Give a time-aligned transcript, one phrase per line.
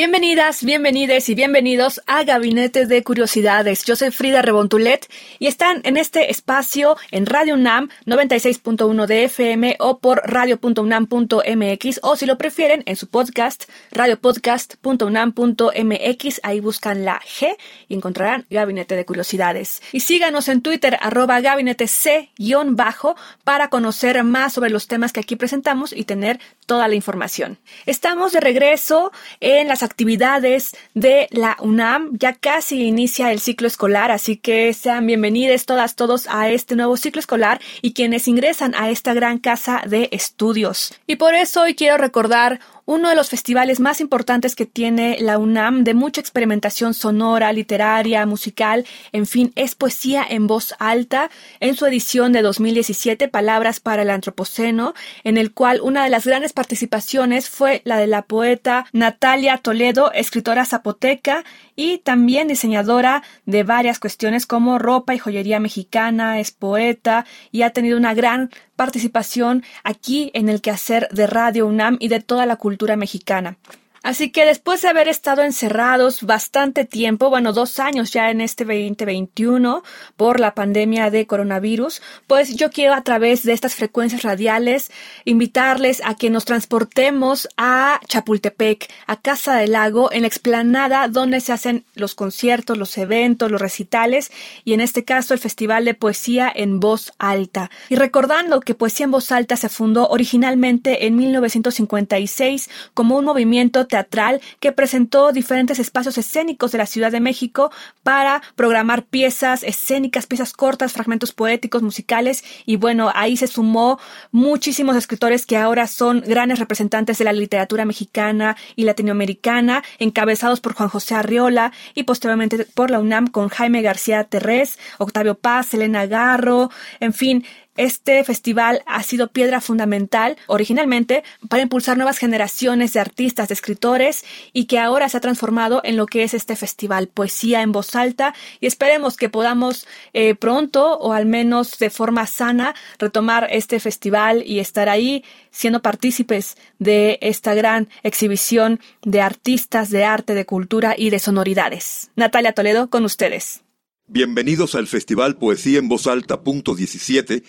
[0.00, 3.84] Bienvenidas, bienvenides y bienvenidos a Gabinete de Curiosidades.
[3.84, 5.06] Yo soy Frida Rebontulet
[5.38, 12.16] y están en este espacio en Radio UNAM 96.1 de FM o por radio.unam.mx o
[12.16, 16.40] si lo prefieren en su podcast radiopodcast.unam.mx.
[16.44, 17.54] Ahí buscan la G
[17.86, 19.82] y encontrarán Gabinete de Curiosidades.
[19.92, 25.36] Y síganos en Twitter arroba gabinete C-bajo para conocer más sobre los temas que aquí
[25.36, 27.58] presentamos y tener toda la información.
[27.84, 32.16] Estamos de regreso en las actividades de la UNAM.
[32.18, 36.96] Ya casi inicia el ciclo escolar, así que sean bienvenidos todas, todos a este nuevo
[36.96, 40.94] ciclo escolar y quienes ingresan a esta gran casa de estudios.
[41.06, 42.60] Y por eso hoy quiero recordar
[42.90, 48.26] uno de los festivales más importantes que tiene la UNAM, de mucha experimentación sonora, literaria,
[48.26, 54.02] musical, en fin, es poesía en voz alta, en su edición de 2017, Palabras para
[54.02, 58.86] el Antropoceno, en el cual una de las grandes participaciones fue la de la poeta
[58.92, 61.44] Natalia Toledo, escritora zapoteca
[61.80, 67.70] y también diseñadora de varias cuestiones como ropa y joyería mexicana, es poeta y ha
[67.70, 72.56] tenido una gran participación aquí en el quehacer de Radio UNAM y de toda la
[72.56, 73.56] cultura mexicana.
[74.02, 78.64] Así que después de haber estado encerrados bastante tiempo, bueno, dos años ya en este
[78.64, 79.82] 2021
[80.16, 84.90] por la pandemia de coronavirus, pues yo quiero a través de estas frecuencias radiales
[85.26, 91.40] invitarles a que nos transportemos a Chapultepec, a Casa del Lago, en la explanada donde
[91.40, 94.32] se hacen los conciertos, los eventos, los recitales
[94.64, 97.70] y en este caso el Festival de Poesía en Voz Alta.
[97.90, 103.89] Y recordando que Poesía en Voz Alta se fundó originalmente en 1956 como un movimiento
[103.90, 107.70] teatral que presentó diferentes espacios escénicos de la Ciudad de México
[108.02, 112.42] para programar piezas escénicas, piezas cortas, fragmentos poéticos, musicales.
[112.64, 113.98] Y bueno, ahí se sumó
[114.32, 120.74] muchísimos escritores que ahora son grandes representantes de la literatura mexicana y latinoamericana, encabezados por
[120.74, 126.06] Juan José Arriola y posteriormente por la UNAM con Jaime García Terrés, Octavio Paz, Elena
[126.06, 126.70] Garro,
[127.00, 127.44] en fin,
[127.80, 134.22] este festival ha sido piedra fundamental originalmente para impulsar nuevas generaciones de artistas, de escritores
[134.52, 137.94] y que ahora se ha transformado en lo que es este festival, poesía en voz
[137.94, 143.80] alta y esperemos que podamos eh, pronto o al menos de forma sana retomar este
[143.80, 150.44] festival y estar ahí siendo partícipes de esta gran exhibición de artistas, de arte, de
[150.44, 152.10] cultura y de sonoridades.
[152.14, 153.62] Natalia Toledo con ustedes.
[154.06, 157.44] Bienvenidos al Festival Poesía en Voz Alta punto 17,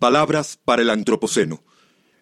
[0.00, 1.62] Palabras para el Antropoceno,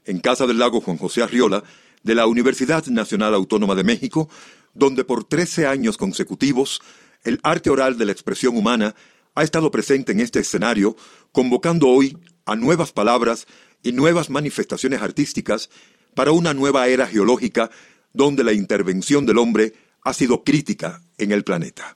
[0.04, 1.62] en Casa del Lago Juan José Arriola,
[2.02, 4.28] de la Universidad Nacional Autónoma de México,
[4.74, 6.82] donde por 13 años consecutivos
[7.22, 8.96] el arte oral de la expresión humana
[9.36, 10.96] ha estado presente en este escenario,
[11.30, 13.46] convocando hoy a nuevas palabras
[13.84, 15.70] y nuevas manifestaciones artísticas
[16.16, 17.70] para una nueva era geológica
[18.12, 21.94] donde la intervención del hombre ha sido crítica en el planeta.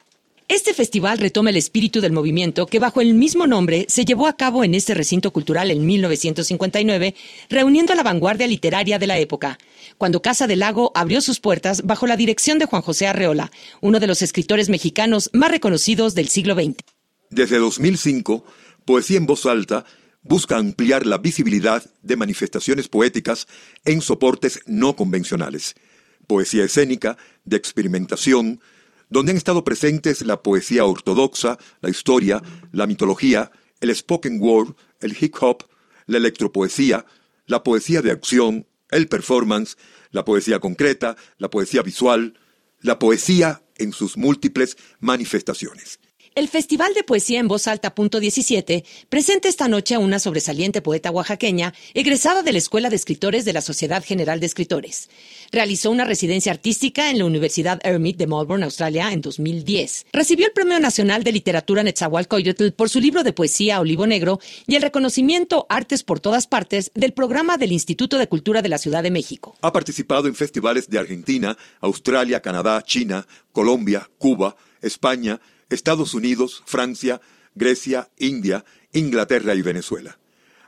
[0.48, 4.36] Este festival retoma el espíritu del movimiento que bajo el mismo nombre se llevó a
[4.36, 7.14] cabo en este recinto cultural en 1959,
[7.48, 9.58] reuniendo a la vanguardia literaria de la época,
[9.98, 14.00] cuando Casa del Lago abrió sus puertas bajo la dirección de Juan José Arreola, uno
[14.00, 16.76] de los escritores mexicanos más reconocidos del siglo XX.
[17.30, 18.44] Desde 2005,
[18.84, 19.86] Poesía en Voz Alta
[20.22, 23.48] busca ampliar la visibilidad de manifestaciones poéticas
[23.84, 25.74] en soportes no convencionales,
[26.26, 28.60] poesía escénica, de experimentación,
[29.12, 32.42] donde han estado presentes la poesía ortodoxa, la historia,
[32.72, 35.64] la mitología, el spoken word, el hip hop,
[36.06, 37.04] la electropoesía,
[37.46, 39.76] la poesía de acción, el performance,
[40.10, 42.38] la poesía concreta, la poesía visual,
[42.80, 46.00] la poesía en sus múltiples manifestaciones.
[46.34, 50.80] El Festival de Poesía en Voz Alta punto 17 presenta esta noche a una sobresaliente
[50.80, 55.10] poeta oaxaqueña egresada de la Escuela de Escritores de la Sociedad General de Escritores.
[55.50, 60.06] Realizó una residencia artística en la Universidad Hermit de Melbourne, Australia, en 2010.
[60.10, 64.76] Recibió el Premio Nacional de Literatura Netzahualcoyotl por su libro de poesía Olivo Negro y
[64.76, 69.02] el reconocimiento Artes por todas partes del programa del Instituto de Cultura de la Ciudad
[69.02, 69.54] de México.
[69.60, 75.40] Ha participado en festivales de Argentina, Australia, Canadá, China, Colombia, Cuba, España,
[75.70, 77.20] Estados Unidos, Francia,
[77.54, 80.18] Grecia, India, Inglaterra y Venezuela,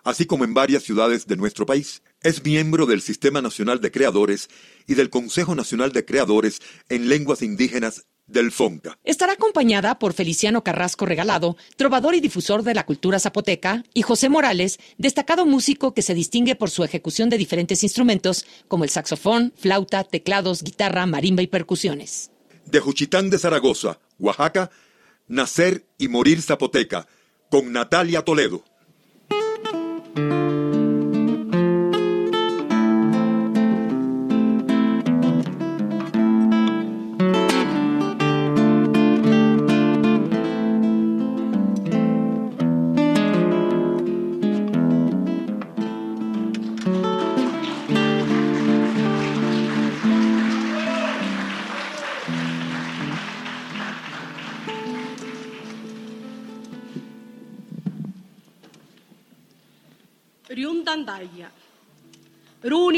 [0.02, 2.02] así como en varias ciudades de nuestro país.
[2.22, 4.49] Es miembro del Sistema Nacional de Creadores
[4.87, 8.99] y del Consejo Nacional de Creadores en Lenguas Indígenas del FONCA.
[9.05, 14.28] Estará acompañada por Feliciano Carrasco Regalado, trovador y difusor de la cultura zapoteca, y José
[14.28, 19.52] Morales, destacado músico que se distingue por su ejecución de diferentes instrumentos como el saxofón,
[19.56, 22.31] flauta, teclados, guitarra, marimba y percusiones.
[22.64, 24.70] De Juchitán de Zaragoza, Oaxaca,
[25.26, 27.06] Nacer y Morir Zapoteca,
[27.50, 28.64] con Natalia Toledo.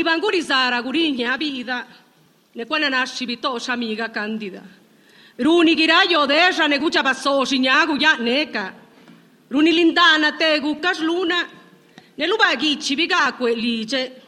[0.06, 1.85] Pangurizzara Curigna Pita,
[2.53, 4.62] ne quale nasci pittocia amica candida.
[5.35, 8.73] Runi giraio descia ne cuccia passò cignacu ya neca.
[9.49, 11.44] Runi lindana te cucca sluna,
[12.14, 14.23] ne lupa chicci picacque lice.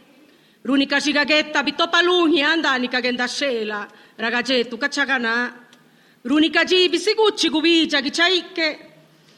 [0.62, 3.86] Runi cacicaghetta pitto palugni andanica che scela,
[4.16, 5.66] ragacettu cacciacanà.
[6.22, 8.92] Runi cacipi si cucci cupicia chi c'aicche.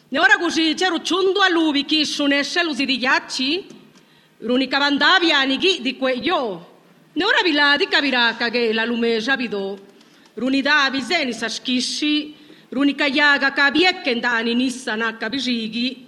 [0.09, 3.80] Ne ora così, c'ero ciundu a lupi chisciu ne scelu di ghiacci.
[4.41, 6.69] L'unica bandavia anighi di que io.
[7.13, 9.77] Ne ora viladi capirà che la lumeja vidò.
[10.35, 12.37] Runida viseni saschisci.
[12.69, 16.07] Runica iaga cabiecche ndani nissa na capigigi.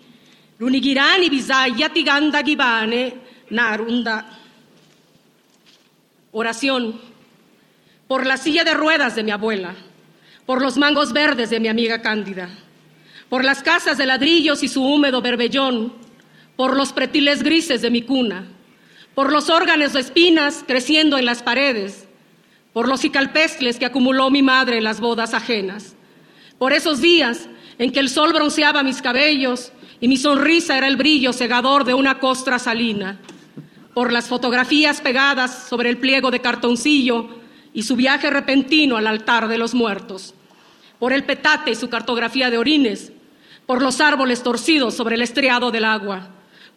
[0.56, 4.24] Runigirani bisaglia tiganda gibane narunda.
[6.30, 7.00] Oración.
[8.06, 9.74] Por la silla de ruedas de mi abuela.
[10.46, 12.48] Por los mangos verdes de mi amiga Cándida
[13.32, 15.94] por las casas de ladrillos y su húmedo berbellón,
[16.56, 18.46] por los pretiles grises de mi cuna,
[19.14, 22.06] por los órganos de espinas creciendo en las paredes,
[22.72, 25.94] por los cicalpestles que acumuló mi madre en las bodas ajenas,
[26.58, 30.96] por esos días en que el sol bronceaba mis cabellos y mi sonrisa era el
[30.96, 33.18] brillo cegador de una costra salina,
[33.94, 37.28] por las fotografías pegadas sobre el pliego de cartoncillo
[37.74, 40.34] y su viaje repentino al altar de los muertos,
[40.98, 43.12] por el petate y su cartografía de orines,
[43.66, 46.30] por los árboles torcidos sobre el estriado del agua,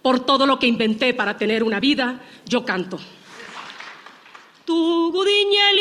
[0.06, 3.00] por todo lo que inventé para tener una vida, yo canto.
[4.64, 5.74] Tu gudiñe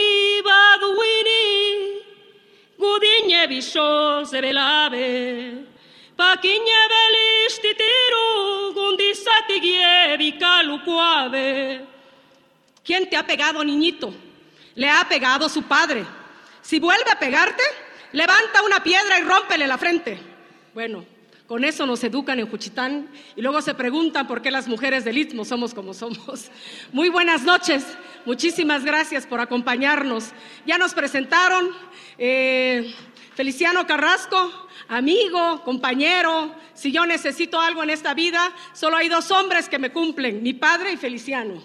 [10.89, 11.85] se.
[12.83, 14.15] ¿Quién te ha pegado, niñito?
[14.75, 16.03] Le ha pegado su padre.
[16.63, 17.63] Si vuelve a pegarte,
[18.13, 20.19] levanta una piedra y rómpele la frente.
[20.73, 21.05] Bueno,
[21.47, 25.19] con eso nos educan en Juchitán y luego se preguntan por qué las mujeres del
[25.19, 26.51] Istmo somos como somos.
[26.93, 27.85] Muy buenas noches,
[28.25, 30.31] muchísimas gracias por acompañarnos.
[30.65, 31.69] Ya nos presentaron
[32.17, 32.95] eh,
[33.35, 36.55] Feliciano Carrasco, amigo, compañero.
[36.73, 40.55] Si yo necesito algo en esta vida, solo hay dos hombres que me cumplen, mi
[40.55, 41.55] padre y Feliciano.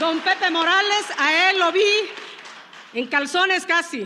[0.00, 1.80] Don Pepe Morales, a él lo vi
[2.94, 4.04] en calzones casi.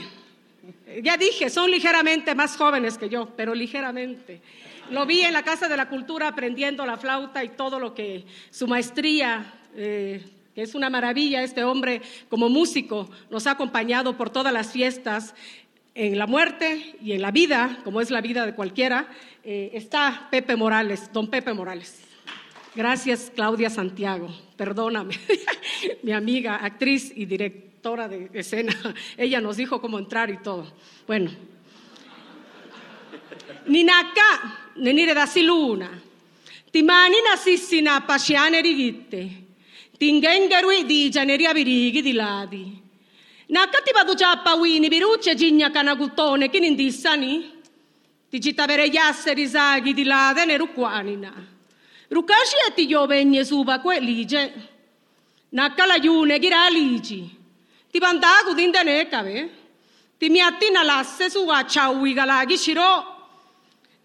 [1.03, 4.41] Ya dije, son ligeramente más jóvenes que yo, pero ligeramente.
[4.91, 8.25] Lo vi en la Casa de la Cultura aprendiendo la flauta y todo lo que
[8.51, 10.25] su maestría, eh,
[10.55, 15.35] que es una maravilla, este hombre como músico nos ha acompañado por todas las fiestas
[15.95, 19.09] en la muerte y en la vida, como es la vida de cualquiera,
[19.45, 22.03] eh, está Pepe Morales, don Pepe Morales.
[22.75, 24.29] Gracias, Claudia Santiago.
[24.57, 25.15] Perdóname,
[26.03, 28.75] mi amiga, actriz y directora de escena.
[29.17, 30.67] Ella nos dijo cómo entrar y todo.
[31.07, 31.31] Bueno.
[33.67, 35.91] Ninaka, nenire da siluna.
[36.71, 39.47] Timani nasissina pasciane rigitte.
[39.97, 42.83] Tingengerui di gianeria virighi di ladi.
[43.47, 47.57] Naka ti vado già a pawini, virucce gigna canagutone, chi nindissani?
[48.29, 51.33] Ti cittavere yasse risaghi di lade ne ruquanina.
[52.11, 54.53] Rukashi ati yo benye suba kwe lije.
[55.51, 56.69] Nakala yune gira
[57.99, 59.51] Ti bandagu dinda ne kabe.
[60.21, 63.03] Ti miatti na lasse su a chawi galagi shiro.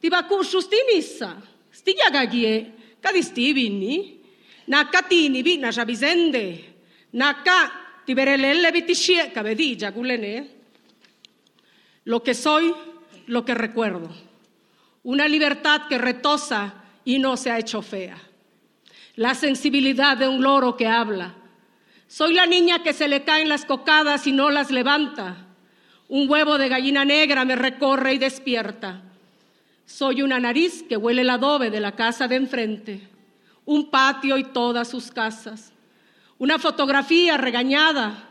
[0.02, 1.38] Ti baku shustinissa.
[1.70, 2.74] Stigya gagie.
[3.00, 4.18] Kadi stivini.
[4.66, 5.70] Nakatini bi na.
[7.14, 7.72] Naka
[8.04, 10.48] ti berelelle bitishie kabe di jagulene.
[12.06, 12.74] Lo que soy,
[13.28, 14.10] lo que recuerdo.
[15.04, 18.18] Una libertad que retosa y no se ha hecho fea.
[19.18, 21.43] La sensibilidad de un loro que habla.
[22.14, 25.48] Soy la niña que se le caen las cocadas y no las levanta.
[26.08, 29.02] Un huevo de gallina negra me recorre y despierta.
[29.88, 33.10] Soy una nariz que huele el adobe de la casa de enfrente,
[33.66, 35.74] un patio y todas sus casas,
[36.38, 38.30] una fotografía regañada,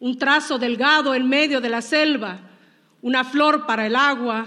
[0.00, 2.40] un trazo delgado en medio de la selva,
[3.02, 4.46] una flor para el agua,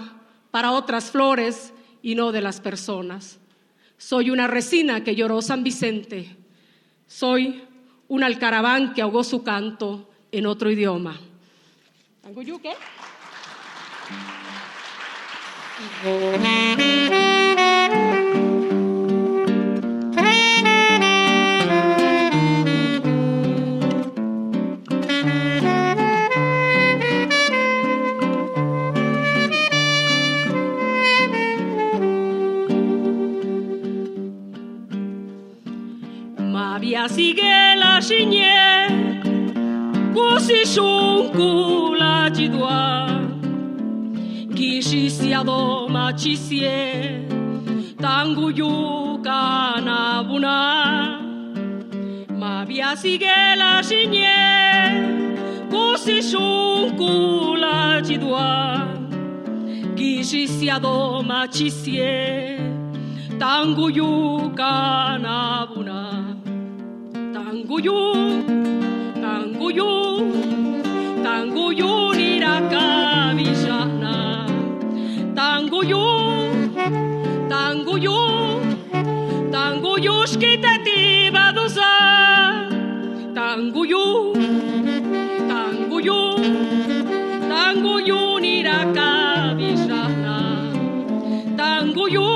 [0.50, 3.38] para otras flores y no de las personas.
[3.96, 6.36] Soy una resina que lloró San Vicente.
[7.06, 7.62] Soy
[8.08, 11.18] un alcaraván que ahogó su canto en otro idioma.
[12.60, 12.74] qué?
[37.08, 38.88] zigela sine,
[40.14, 43.08] guzi sunku latidua,
[44.54, 47.24] gizizia do matxizie,
[48.00, 51.22] tangu jukan abuna.
[52.38, 54.34] Mabia zigela sine,
[55.70, 58.88] guzi sunku latidua,
[59.94, 62.58] gizizia do matxizie,
[63.38, 66.25] tangu jukan abuna
[67.66, 68.14] tango jo,
[69.20, 70.20] tango jo,
[71.24, 74.46] tango jo nira kabizana.
[75.34, 76.04] Tango jo,
[77.48, 78.60] tango jo,
[79.50, 81.90] tango jo eskitati baduza.
[83.34, 84.32] Tango jo,
[85.48, 86.20] tango jo,
[87.50, 90.38] tango jo nira kabizana.
[91.56, 92.35] Tango jo,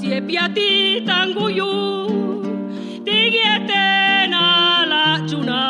[0.00, 1.72] Siepiati tangullu
[3.04, 5.60] tegieten ala tuna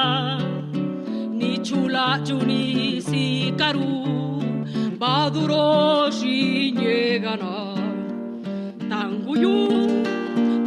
[1.39, 3.25] ni chula juni si
[3.59, 3.91] karu
[5.01, 5.67] baduro
[6.19, 6.37] ji
[6.79, 7.55] nega na
[8.93, 9.57] tangullu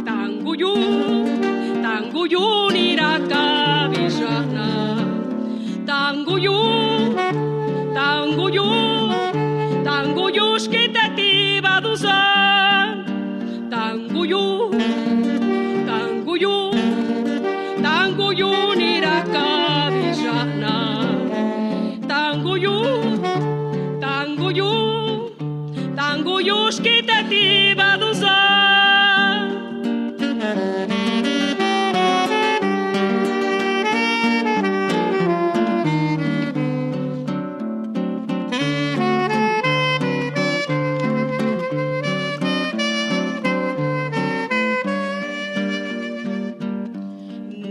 [0.08, 0.74] tangullu
[2.76, 3.44] niraka
[3.94, 4.68] bisagna
[5.90, 6.60] tangullu
[7.96, 8.68] tangullu
[9.88, 11.32] tangullu sketeti
[11.64, 12.33] baduzu
[14.24, 14.73] you.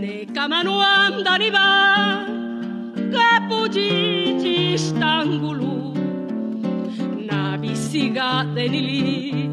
[0.04, 1.66] Neca andariba,
[3.14, 5.96] capujici stangulu,
[7.28, 9.48] nabisiga denili,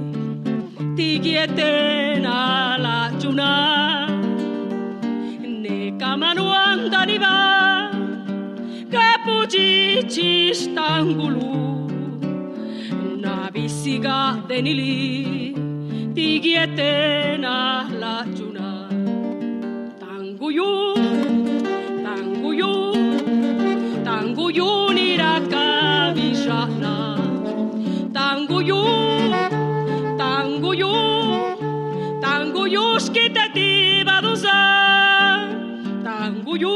[0.98, 2.36] tigietena
[2.86, 3.52] la chuna.
[5.64, 6.12] Neca
[6.68, 7.36] andariba,
[8.92, 11.56] capujici stangulu,
[13.24, 15.56] nabisiga denili,
[16.14, 18.51] tigietena la chuna.
[20.52, 20.94] tanguyu
[22.04, 22.74] tanguyu
[24.04, 25.64] tanguyu niraka
[26.16, 26.96] bishana
[28.14, 28.82] tanguyu
[30.20, 30.92] tanguyu
[32.24, 34.58] tanguyu sketati baduza
[36.04, 36.76] tanguyu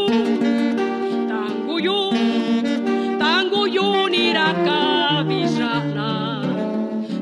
[1.32, 2.00] tanguyu
[3.20, 4.80] tanguyu niraka
[5.28, 6.10] bishana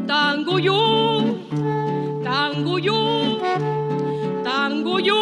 [0.07, 0.79] tanguyu
[2.23, 2.99] tanguyu
[4.45, 5.21] tanguyu